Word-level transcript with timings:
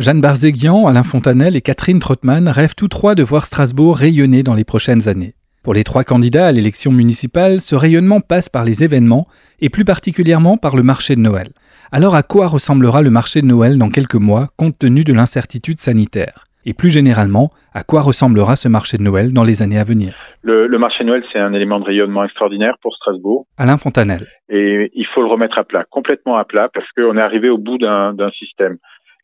Jeanne 0.00 0.22
Barzéguian, 0.22 0.86
Alain 0.86 1.02
Fontanel 1.02 1.56
et 1.56 1.60
Catherine 1.60 2.00
Trottmann 2.00 2.48
rêvent 2.48 2.74
tous 2.74 2.88
trois 2.88 3.14
de 3.14 3.22
voir 3.22 3.44
Strasbourg 3.44 3.98
rayonner 3.98 4.42
dans 4.42 4.54
les 4.54 4.64
prochaines 4.64 5.10
années. 5.10 5.34
Pour 5.62 5.74
les 5.74 5.84
trois 5.84 6.04
candidats 6.04 6.46
à 6.46 6.52
l'élection 6.52 6.90
municipale, 6.90 7.60
ce 7.60 7.74
rayonnement 7.74 8.20
passe 8.20 8.48
par 8.48 8.64
les 8.64 8.82
événements 8.82 9.26
et 9.60 9.68
plus 9.68 9.84
particulièrement 9.84 10.56
par 10.56 10.74
le 10.74 10.82
marché 10.82 11.16
de 11.16 11.20
Noël. 11.20 11.48
Alors 11.92 12.14
à 12.14 12.22
quoi 12.22 12.46
ressemblera 12.46 13.02
le 13.02 13.10
marché 13.10 13.42
de 13.42 13.46
Noël 13.46 13.76
dans 13.76 13.90
quelques 13.90 14.14
mois 14.14 14.46
compte 14.56 14.78
tenu 14.78 15.04
de 15.04 15.12
l'incertitude 15.12 15.78
sanitaire? 15.78 16.46
Et 16.64 16.72
plus 16.72 16.90
généralement, 16.90 17.50
à 17.74 17.84
quoi 17.84 18.00
ressemblera 18.00 18.56
ce 18.56 18.68
marché 18.68 18.96
de 18.96 19.02
Noël 19.02 19.34
dans 19.34 19.44
les 19.44 19.62
années 19.62 19.78
à 19.78 19.84
venir? 19.84 20.14
Le, 20.42 20.66
marché 20.78 21.04
de 21.04 21.08
Noël, 21.08 21.24
c'est 21.30 21.38
un 21.38 21.52
élément 21.52 21.78
de 21.78 21.84
rayonnement 21.84 22.24
extraordinaire 22.24 22.76
pour 22.80 22.94
Strasbourg. 22.96 23.46
Alain 23.58 23.76
Fontanel. 23.76 24.26
Et 24.48 24.90
il 24.94 25.06
faut 25.14 25.20
le 25.20 25.28
remettre 25.28 25.58
à 25.58 25.64
plat, 25.64 25.84
complètement 25.90 26.36
à 26.36 26.44
plat, 26.44 26.70
parce 26.72 26.86
qu'on 26.96 27.18
est 27.18 27.22
arrivé 27.22 27.50
au 27.50 27.58
bout 27.58 27.76
d'un 27.78 28.30
système. 28.38 28.78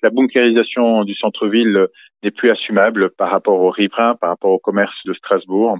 La 0.06 0.10
bunkérisation 0.10 1.02
du 1.02 1.16
centre-ville 1.16 1.88
n'est 2.22 2.30
plus 2.30 2.48
assumable 2.48 3.10
par 3.18 3.28
rapport 3.28 3.58
aux 3.58 3.70
riverains, 3.70 4.14
par 4.14 4.30
rapport 4.30 4.52
au 4.52 4.60
commerce 4.60 4.94
de 5.04 5.12
Strasbourg. 5.14 5.78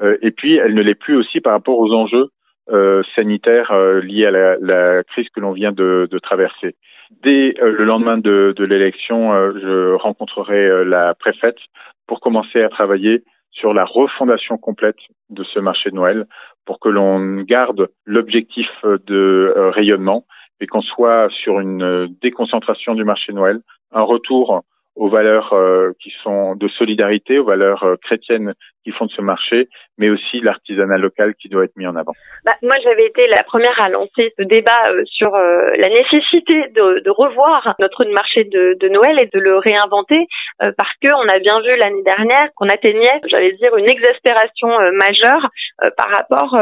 Euh, 0.00 0.16
et 0.22 0.30
puis, 0.30 0.54
elle 0.54 0.74
ne 0.74 0.82
l'est 0.82 0.94
plus 0.94 1.16
aussi 1.16 1.40
par 1.40 1.54
rapport 1.54 1.76
aux 1.76 1.92
enjeux 1.92 2.28
euh, 2.70 3.02
sanitaires 3.16 3.72
euh, 3.72 4.00
liés 4.00 4.26
à 4.26 4.30
la, 4.60 5.02
crise 5.02 5.26
que 5.34 5.40
l'on 5.40 5.50
vient 5.50 5.72
de, 5.72 6.06
de, 6.08 6.18
traverser. 6.20 6.76
Dès 7.24 7.54
le 7.60 7.82
lendemain 7.82 8.16
de, 8.16 8.54
de 8.56 8.64
l'élection, 8.64 9.32
je 9.58 9.94
rencontrerai 9.96 10.84
la 10.84 11.14
préfète 11.14 11.58
pour 12.06 12.20
commencer 12.20 12.62
à 12.62 12.68
travailler 12.68 13.24
sur 13.50 13.74
la 13.74 13.84
refondation 13.84 14.56
complète 14.56 15.00
de 15.30 15.42
ce 15.42 15.58
marché 15.58 15.90
de 15.90 15.96
Noël 15.96 16.26
pour 16.64 16.78
que 16.78 16.88
l'on 16.88 17.40
garde 17.42 17.88
l'objectif 18.04 18.70
de 18.84 19.52
rayonnement 19.74 20.24
et 20.60 20.66
qu'on 20.66 20.82
soit 20.82 21.28
sur 21.30 21.60
une 21.60 22.14
déconcentration 22.22 22.94
du 22.94 23.04
marché 23.04 23.32
Noël, 23.32 23.60
un 23.92 24.02
retour 24.02 24.62
aux 24.96 25.08
valeurs 25.08 25.52
euh, 25.52 25.92
qui 26.00 26.12
sont 26.22 26.54
de 26.54 26.68
solidarité, 26.68 27.38
aux 27.38 27.44
valeurs 27.44 27.82
euh, 27.82 27.96
chrétiennes 28.02 28.54
qui 28.84 28.92
font 28.92 29.06
de 29.06 29.12
ce 29.12 29.22
marché, 29.22 29.68
mais 29.96 30.10
aussi 30.10 30.40
l'artisanat 30.40 30.98
local 30.98 31.34
qui 31.40 31.48
doit 31.48 31.64
être 31.64 31.76
mis 31.76 31.86
en 31.86 31.96
avant. 31.96 32.12
Bah, 32.44 32.52
moi, 32.62 32.74
j'avais 32.82 33.06
été 33.06 33.26
la 33.28 33.42
première 33.42 33.74
à 33.82 33.88
lancer 33.88 34.32
ce 34.38 34.44
débat 34.44 34.82
euh, 34.90 35.02
sur 35.06 35.32
la 35.32 35.88
nécessité 35.88 36.68
de, 36.74 37.00
de, 37.00 37.10
revoir 37.10 37.74
notre 37.78 38.04
marché 38.04 38.44
de, 38.44 38.76
de, 38.78 38.88
Noël 38.88 39.18
et 39.18 39.30
de 39.32 39.40
le 39.40 39.56
réinventer, 39.58 40.26
parce 40.58 40.92
que 41.00 41.08
on 41.08 41.26
a 41.34 41.38
bien 41.38 41.60
vu 41.60 41.76
l'année 41.76 42.02
dernière 42.02 42.48
qu'on 42.56 42.68
atteignait, 42.68 43.20
j'allais 43.28 43.52
dire, 43.52 43.74
une 43.76 43.88
exaspération 43.88 44.68
majeure 44.92 45.48
par 45.96 46.08
rapport 46.08 46.56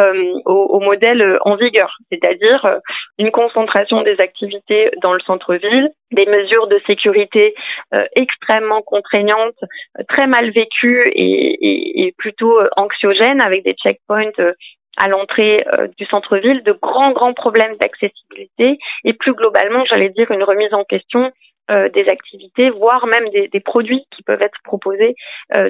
au, 0.47 0.77
au, 0.77 0.81
modèle 0.81 1.39
en 1.43 1.57
vigueur, 1.57 1.97
c'est-à-dire 2.11 2.79
une 3.19 3.31
concentration 3.31 4.03
des 4.03 4.17
activités 4.21 4.91
dans 5.03 5.13
le 5.13 5.21
centre-ville, 5.21 5.91
des 6.13 6.27
mesures 6.27 6.69
de 6.69 6.81
sécurité 6.87 7.55
extrêmement 8.23 8.83
contraignante, 8.83 9.57
euh, 9.99 10.03
très 10.09 10.27
mal 10.27 10.51
vécue 10.51 11.05
et, 11.15 12.15
plutôt 12.19 12.59
euh, 12.59 12.69
anxiogène 12.77 13.41
avec 13.41 13.65
des 13.65 13.75
checkpoints 13.75 14.31
euh, 14.39 14.53
à 14.99 15.09
l'entrée 15.09 15.57
du 15.97 16.05
centre-ville, 16.05 16.63
de 16.65 16.73
grands, 16.73 17.13
grands 17.13 17.33
problèmes 17.33 17.77
d'accessibilité 17.81 18.79
et 19.05 19.15
plus 19.15 19.33
globalement, 19.33 19.87
j'allais 19.87 20.11
dire, 20.11 20.31
une 20.31 20.43
remise 20.43 20.75
en 20.75 20.85
question 20.85 21.33
des 21.71 22.07
activités, 22.09 22.69
voire 22.69 23.07
même 23.07 23.31
des, 23.31 23.61
produits 23.61 24.05
qui 24.15 24.23
peuvent 24.23 24.43
être 24.43 24.59
proposés 24.65 25.15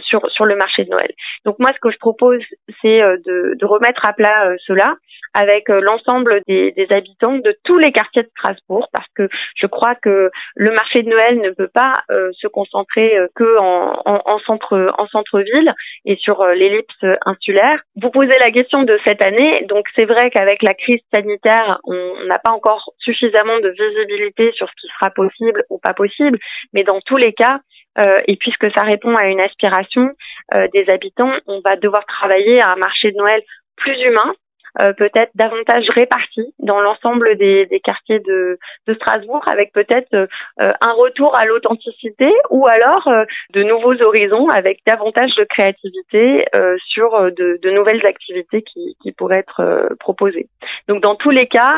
sur 0.00 0.44
le 0.44 0.56
marché 0.56 0.82
de 0.82 0.90
Noël. 0.90 1.12
Donc 1.44 1.60
moi, 1.60 1.70
ce 1.72 1.78
que 1.80 1.92
je 1.92 1.98
propose, 1.98 2.40
c'est 2.82 2.98
de, 2.98 3.64
remettre 3.64 4.04
à 4.08 4.12
plat 4.12 4.56
cela 4.66 4.96
avec 5.34 5.70
euh, 5.70 5.80
l'ensemble 5.80 6.42
des, 6.46 6.72
des, 6.72 6.86
habitants 6.90 7.36
de 7.38 7.56
tous 7.64 7.78
les 7.78 7.92
quartiers 7.92 8.22
de 8.22 8.30
Strasbourg 8.38 8.88
parce 8.92 9.06
que 9.16 9.28
je 9.56 9.66
crois 9.66 9.94
que 9.94 10.30
le 10.56 10.70
marché 10.70 11.02
de 11.02 11.08
Noël 11.08 11.40
ne 11.40 11.50
peut 11.50 11.70
pas 11.72 11.92
euh, 12.10 12.30
se 12.38 12.46
concentrer 12.46 13.16
euh, 13.16 13.28
que 13.34 13.58
en, 13.58 14.02
en, 14.04 14.22
en, 14.24 14.38
centre 14.40 14.92
en 14.98 15.06
centre-ville 15.08 15.72
et 16.04 16.16
sur 16.16 16.44
l'ellipse 16.46 17.04
insulaire. 17.24 17.80
Vous 18.00 18.10
posez 18.10 18.36
la 18.40 18.50
question 18.50 18.82
de 18.82 18.98
cette 19.06 19.24
année, 19.24 19.64
donc 19.68 19.86
c'est 19.94 20.04
vrai 20.04 20.30
qu'avec 20.30 20.62
la 20.62 20.74
crise 20.74 21.00
sanitaire, 21.14 21.80
on 21.84 22.24
n'a 22.26 22.38
pas 22.38 22.52
encore 22.52 22.92
suffisamment 22.98 23.58
de 23.60 23.70
visibilité 23.70 24.52
sur 24.52 24.68
ce 24.68 24.74
qui 24.80 24.88
sera 24.98 25.10
possible 25.10 25.64
ou 25.70 25.78
pas 25.78 25.94
possible, 25.94 26.38
mais 26.72 26.84
dans 26.84 27.00
tous 27.00 27.16
les 27.16 27.32
cas, 27.32 27.60
euh, 27.98 28.16
et 28.26 28.36
puisque 28.36 28.66
ça 28.74 28.82
répond 28.84 29.16
à 29.16 29.26
une 29.26 29.40
aspiration 29.40 30.10
euh, 30.54 30.66
des 30.72 30.88
habitants, 30.88 31.32
on 31.46 31.60
va 31.60 31.76
devoir 31.76 32.04
travailler 32.06 32.60
à 32.62 32.72
un 32.72 32.76
marché 32.76 33.10
de 33.10 33.16
Noël 33.16 33.42
plus 33.76 34.00
humain, 34.02 34.34
euh, 34.80 34.94
peut-être 34.94 35.30
davantage 35.34 35.84
répartis 35.90 36.54
dans 36.58 36.80
l'ensemble 36.80 37.36
des, 37.36 37.66
des, 37.66 37.80
quartiers 37.80 38.20
de, 38.20 38.58
de, 38.86 38.94
Strasbourg, 38.94 39.42
avec 39.50 39.70
peut-être 39.74 40.14
euh, 40.14 40.26
un 40.58 40.92
retour 40.92 41.36
à 41.36 41.44
l'authenticité 41.44 42.32
ou 42.48 42.66
alors 42.66 43.06
euh, 43.08 43.24
de 43.52 43.62
nouveaux 43.64 44.00
horizons 44.00 44.48
avec 44.48 44.80
davantage 44.86 45.34
de 45.36 45.44
créativité 45.44 46.46
sur 46.86 47.20
de, 47.32 47.58
de, 47.62 47.70
nouvelles 47.70 48.04
activités 48.06 48.62
qui, 48.62 48.96
qui 49.02 49.12
pourraient 49.12 49.38
être 49.38 49.90
proposées. 50.00 50.48
Donc 50.88 51.02
dans 51.02 51.16
tous 51.16 51.30
les 51.30 51.46
cas, 51.46 51.76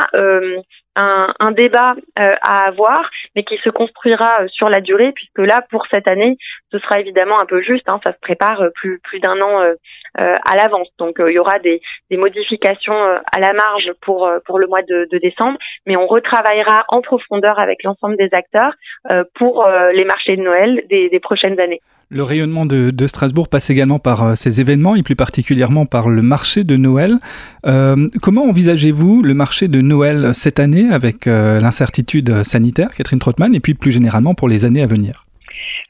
un, 0.97 1.33
un, 1.39 1.51
débat 1.51 1.95
à 2.17 2.67
avoir, 2.67 3.11
mais 3.35 3.43
qui 3.43 3.57
se 3.59 3.71
construira 3.71 4.47
sur 4.49 4.69
la 4.69 4.81
durée, 4.81 5.13
puisque 5.13 5.39
là, 5.39 5.65
pour 5.71 5.87
cette 5.93 6.09
année, 6.09 6.37
ce 6.71 6.79
sera 6.79 7.01
évidemment 7.01 7.41
un 7.41 7.47
peu 7.47 7.61
juste. 7.63 7.91
Hein, 7.91 8.01
ça 8.05 8.13
se 8.13 8.19
prépare 8.21 8.63
plus 8.75 9.01
plus 9.01 9.21
d'un 9.21 9.41
an 9.41 9.75
à 10.17 10.57
l'avance, 10.57 10.89
donc 10.99 11.17
il 11.19 11.33
y 11.33 11.39
aura 11.39 11.59
des, 11.59 11.81
des 12.11 12.17
modifications 12.17 12.95
euh, 12.95 13.19
à 13.33 13.41
la 13.41 13.53
marge 13.53 13.91
pour 14.01 14.27
euh, 14.27 14.39
pour 14.47 14.59
le 14.59 14.67
mois 14.67 14.83
de, 14.83 15.09
décembre, 15.19 15.59
mais 15.87 15.97
on 15.97 16.07
retravaillera 16.07 16.85
en 16.89 17.01
profondeur 17.01 17.59
avec 17.59 17.83
l'ensemble 17.83 18.17
des 18.17 18.29
acteurs 18.33 18.75
euh, 19.11 19.25
pour 19.35 19.67
les 19.93 20.05
marchés 20.05 20.37
de 20.37 20.43
Noël 20.43 20.83
des, 20.89 21.21
prochaines 21.21 21.59
années. 21.59 21.81
Le 22.11 22.23
rayonnement 22.23 22.67
de, 22.67 23.07
Strasbourg 23.07 23.49
passe 23.49 23.71
également 23.71 23.99
par 23.99 24.37
ces 24.37 24.61
événements 24.61 24.95
et 24.95 25.03
plus 25.03 25.17
particulièrement 25.17 25.87
par 25.87 26.09
le 26.09 26.23
marché 26.23 26.65
de 26.65 26.77
Noël. 26.77 27.15
comment 28.23 28.45
envisagez-vous 28.45 29.23
le 29.23 29.35
marché 29.35 29.69
de 29.69 29.81
Noël 29.81 30.35
cette 30.35 30.61
année 30.61 30.93
avec 30.93 31.27
l'incertitude 31.27 32.43
sanitaire, 32.43 32.91
Catherine 32.97 33.19
Trottmann, 33.19 33.55
et 33.55 33.61
puis 33.61 33.75
plus 33.75 33.93
généralement 33.93 34.35
pour 34.35 34.49
les 34.49 34.65
années 34.65 34.83
à 34.83 34.87
venir? 34.87 35.25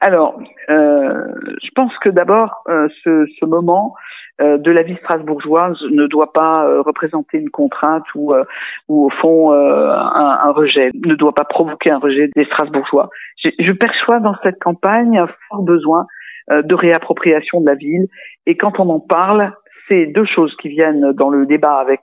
Alors, 0.01 0.39
je 0.69 1.71
pense 1.75 1.93
que 2.03 2.11
d'abord, 2.11 2.65
ce, 3.03 3.27
ce, 3.41 3.45
moment 3.45 3.95
euh, 3.95 4.14
de 4.41 4.71
la 4.71 4.83
vie 4.83 4.97
strasbourgeoise 4.97 5.79
ne 5.91 6.07
doit 6.07 6.33
pas 6.33 6.67
euh, 6.67 6.83
représenter 6.83 7.39
une 7.39 7.51
contrainte 7.51 8.05
ou, 8.15 8.35
euh, 8.35 8.45
ou 8.89 9.07
au 9.07 9.11
fond 9.11 9.53
un, 9.53 10.51
rejet, 10.53 10.91
ne 10.95 11.15
doit 11.15 11.35
pas 11.35 11.45
provoquer 11.45 11.91
un 11.91 11.99
rejet 11.99 12.29
des 12.35 12.45
Strasbourgeois. 12.45 13.11
Je, 13.43 13.51
je 13.59 13.73
perçois 13.73 14.21
dans 14.21 14.35
cette 14.43 14.59
campagne 14.61 15.19
un 15.19 15.29
fort 15.49 15.63
besoin 15.63 16.07
de 16.51 16.75
réappropriation 16.75 17.61
de 17.61 17.67
la 17.67 17.75
ville 17.75 18.07
et 18.47 18.57
quand 18.57 18.79
on 18.79 18.91
en 18.91 19.01
parle, 19.01 19.53
c'est 19.89 20.07
deux 20.07 20.27
choses 20.27 20.55
qui 20.61 20.69
viennent 20.69 21.13
dans 21.13 21.31
le 21.31 21.47
débat 21.47 21.77
avec 21.77 22.01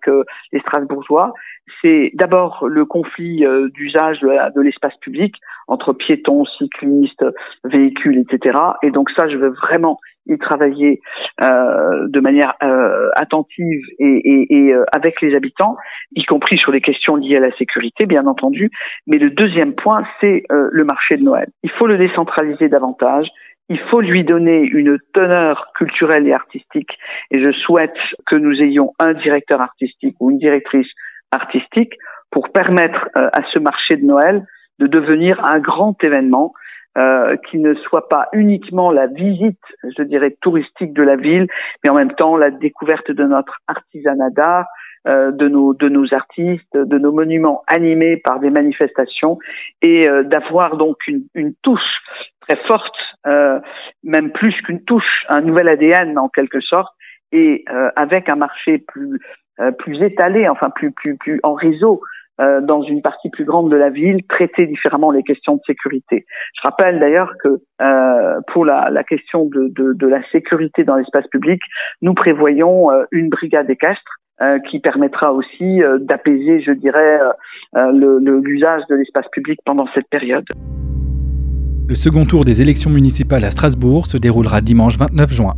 les 0.52 0.59
Strasbourgeois. 0.62 1.34
C'est 1.81 2.12
d'abord 2.16 2.66
le 2.68 2.86
conflit 2.86 3.46
d'usage 3.74 4.19
de 4.22 4.62
l'espace 4.62 4.96
public 4.98 5.36
entre 5.68 5.94
piétons, 5.94 6.46
cyclistes, 6.58 7.25
véhicules, 7.63 8.19
etc. 8.19 8.59
Et 8.84 8.92
donc 8.92 9.09
ça, 9.12 9.28
je 9.30 9.38
veux 9.38 9.50
vraiment 9.50 10.00
y 10.28 10.38
travailler 10.38 11.02
euh, 11.44 12.08
de 12.08 12.20
manière 12.20 12.54
euh, 12.64 13.09
attentive 13.16 13.82
et, 14.00 14.06
et, 14.06 14.56
et 14.56 14.74
euh, 14.74 14.86
avec 14.92 15.22
les 15.22 15.36
habitants, 15.36 15.78
y 16.16 16.24
compris 16.26 16.58
sur 16.58 16.72
les 16.72 16.82
questions 16.82 17.16
liées 17.16 17.38
à 17.38 17.40
la 17.40 17.56
sécurité, 17.58 18.06
bien 18.06 18.28
entendu. 18.28 18.70
Mais 19.08 19.18
le 19.18 19.31
deuxième 19.31 19.74
point, 19.74 20.04
c'est 20.20 20.44
euh, 20.52 20.70
le 20.72 20.84
marché 20.84 21.18
de 21.18 21.24
Noël. 21.24 21.48
Il 21.64 21.72
faut 21.72 21.88
le 21.88 21.98
décentraliser 21.98 22.70
davantage. 22.70 23.28
Il 23.70 23.80
faut 23.90 24.02
lui 24.02 24.24
donner 24.24 24.60
une 24.62 24.98
teneur 25.14 25.72
culturelle 25.76 26.28
et 26.28 26.34
artistique. 26.34 26.92
Et 27.31 27.42
je 27.42 27.52
souhaite 27.52 27.96
que 28.28 28.36
nous 28.36 28.62
ayons 28.62 28.92
un 29.00 29.14
directeur 29.14 29.62
artistique 29.62 30.16
ou 30.20 30.30
une 30.30 30.40
directrice 30.40 30.90
artistique 31.31 31.94
pour 32.31 32.52
permettre 32.52 33.07
à 33.16 33.42
ce 33.54 33.60
marché 33.60 33.95
de 33.95 34.06
Noël 34.06 34.45
de 34.80 34.88
devenir 34.88 35.44
un 35.45 35.60
grand 35.60 35.95
événement 36.04 36.54
euh, 36.98 37.38
qui 37.50 37.58
ne 37.58 37.74
soit 37.74 38.10
pas 38.10 38.28
uniquement 38.34 38.92
la 38.92 39.08
visite, 39.08 39.62
je 39.98 40.04
dirais, 40.04 40.36
touristique 40.42 40.94
de 40.94 41.04
la 41.04 41.16
ville, 41.16 41.48
mais 41.84 41.90
en 41.90 41.96
même 41.96 42.14
temps 42.14 42.36
la 42.36 42.52
découverte 42.52 43.12
de 43.12 43.24
notre 43.24 43.60
artisanat 43.68 44.30
d'art, 44.32 44.68
euh, 45.08 45.32
de 45.32 45.48
nos 45.48 45.74
de 45.74 45.90
nos 45.90 46.14
artistes, 46.14 46.78
de 46.78 46.98
nos 47.00 47.12
monuments 47.12 47.64
animés 47.66 48.18
par 48.18 48.40
des 48.40 48.52
manifestations, 48.52 49.40
et 49.82 50.08
euh, 50.08 50.24
d'avoir 50.24 50.78
donc 50.78 50.98
une, 51.08 51.24
une 51.34 51.56
touche 51.64 52.02
très 52.42 52.58
forte, 52.68 52.94
euh, 53.26 53.60
même 54.04 54.32
plus 54.32 54.54
qu'une 54.62 54.84
touche, 54.84 55.26
un 55.30 55.42
nouvel 55.42 55.70
ADN 55.70 56.20
en 56.20 56.30
quelque 56.30 56.60
sorte, 56.60 56.94
et 57.32 57.66
avec 57.96 58.30
un 58.30 58.36
marché 58.36 58.78
plus 58.78 59.20
plus 59.80 60.04
étalé, 60.04 60.50
enfin 60.50 60.70
plus 60.70 60.92
plus 60.92 61.16
plus 61.18 61.40
en 61.42 61.54
réseau 61.54 62.02
euh, 62.42 62.60
dans 62.62 62.82
une 62.82 63.02
partie 63.02 63.30
plus 63.30 63.46
grande 63.46 63.70
de 63.70 63.76
la 63.76 63.90
ville, 63.90 64.26
traiter 64.28 64.66
différemment 64.66 65.12
les 65.12 65.22
questions 65.22 65.56
de 65.56 65.62
sécurité. 65.68 66.26
Je 66.56 66.62
rappelle 66.64 67.00
d'ailleurs 67.00 67.34
que 67.44 67.62
euh, 67.82 68.40
pour 68.52 68.66
la, 68.66 69.04
question 69.04 69.46
de, 69.46 70.08
la 70.08 70.22
sécurité 70.32 70.84
dans 70.84 70.96
l'espace 70.96 71.28
public, 71.28 71.62
nous 72.02 72.14
prévoyons 72.14 72.92
euh, 72.92 73.04
une 73.12 73.30
brigade 73.30 73.70
équestre 73.70 74.18
qui 74.72 74.80
permettra 74.80 75.34
aussi 75.34 75.82
d'apaiser, 76.00 76.62
je 76.62 76.72
dirais, 76.72 77.20
l'usage 77.94 78.82
de 78.90 78.96
l'espace 78.96 79.28
public 79.32 79.60
pendant 79.64 79.86
cette 79.94 80.10
période. 80.10 80.46
Le 81.88 81.94
second 81.94 82.26
tour 82.26 82.44
des 82.44 82.60
élections 82.60 82.90
municipales 82.90 83.44
à 83.44 83.52
Strasbourg 83.52 84.08
se 84.08 84.18
déroulera 84.18 84.62
dimanche 84.62 84.98
29 84.98 85.32
juin. 85.32 85.54